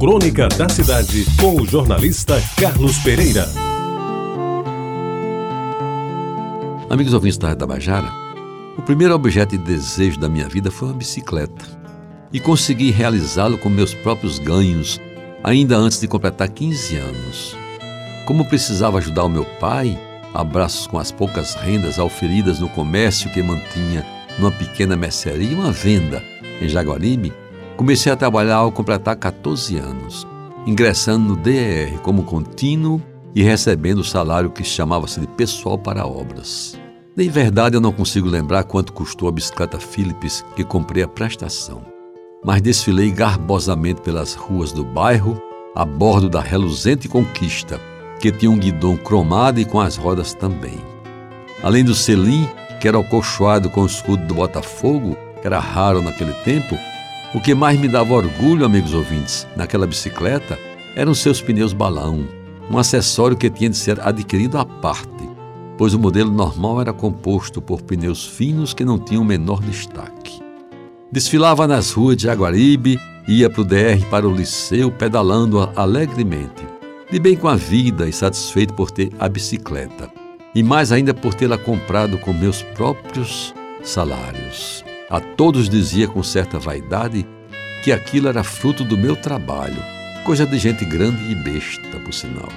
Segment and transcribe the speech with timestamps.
[0.00, 3.46] Crônica da Cidade, com o jornalista Carlos Pereira.
[6.88, 8.10] Amigos ouvintes da Tabajara,
[8.78, 11.66] o primeiro objeto de desejo da minha vida foi uma bicicleta.
[12.32, 14.98] E consegui realizá-lo com meus próprios ganhos,
[15.44, 17.54] ainda antes de completar 15 anos.
[18.24, 20.00] Como precisava ajudar o meu pai,
[20.32, 24.06] abraços com as poucas rendas auferidas no comércio que mantinha
[24.38, 26.24] numa pequena mercearia e uma venda
[26.58, 27.34] em Jaguaribe,
[27.80, 30.26] comecei a trabalhar ao completar 14 anos,
[30.66, 33.00] ingressando no DER como contínuo
[33.34, 36.78] e recebendo o salário que chamava-se de pessoal para obras.
[37.16, 41.80] Nem verdade eu não consigo lembrar quanto custou a bicicleta Philips que comprei a prestação,
[42.44, 45.40] mas desfilei garbosamente pelas ruas do bairro
[45.74, 47.80] a bordo da reluzente Conquista,
[48.20, 50.78] que tinha um guidão cromado e com as rodas também.
[51.62, 52.46] Além do selim,
[52.78, 56.78] que era acolchoado com o escudo do Botafogo, que era raro naquele tempo,
[57.32, 60.58] o que mais me dava orgulho, amigos ouvintes, naquela bicicleta
[60.96, 62.26] eram seus pneus balão,
[62.70, 65.28] um acessório que tinha de ser adquirido à parte,
[65.78, 70.42] pois o modelo normal era composto por pneus finos que não tinham o menor destaque.
[71.12, 76.66] Desfilava nas ruas de Jaguaribe, ia para o DR para o liceu pedalando alegremente,
[77.10, 80.10] de bem com a vida e satisfeito por ter a bicicleta
[80.54, 84.89] e mais ainda por tê-la comprado com meus próprios salários.
[85.10, 87.26] A todos dizia com certa vaidade
[87.82, 89.82] que aquilo era fruto do meu trabalho,
[90.24, 92.48] coisa de gente grande e besta, por sinal.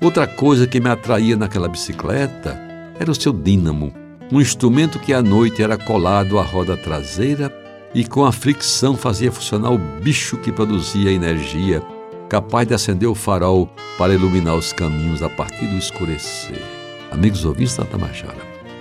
[0.00, 2.56] Outra coisa que me atraía naquela bicicleta
[2.98, 3.92] era o seu dínamo,
[4.30, 7.52] um instrumento que à noite era colado à roda traseira
[7.92, 11.82] e com a fricção fazia funcionar o bicho que produzia energia,
[12.28, 13.68] capaz de acender o farol
[13.98, 16.62] para iluminar os caminhos a partir do escurecer
[17.10, 18.38] amigos ouvintes da Tamajara,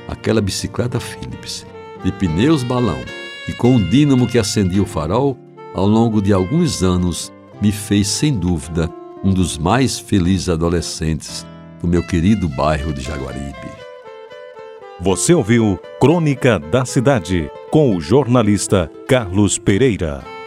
[0.07, 1.65] aquela bicicleta Philips,
[2.03, 2.99] de pneus balão
[3.47, 5.37] e com um dínamo que acendia o farol,
[5.73, 8.89] ao longo de alguns anos, me fez, sem dúvida,
[9.23, 11.45] um dos mais felizes adolescentes
[11.81, 13.69] do meu querido bairro de Jaguaribe.
[14.99, 20.38] Você ouviu Crônica da Cidade, com o jornalista Carlos Pereira.